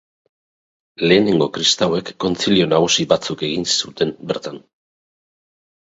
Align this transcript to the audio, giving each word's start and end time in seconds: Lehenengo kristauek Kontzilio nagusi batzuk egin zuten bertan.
Lehenengo 1.11 1.47
kristauek 1.57 2.09
Kontzilio 2.25 2.69
nagusi 2.71 3.07
batzuk 3.15 3.47
egin 3.49 3.69
zuten 3.77 4.15
bertan. 4.33 4.59